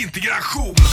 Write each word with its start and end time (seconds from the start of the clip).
Integration 0.00 0.89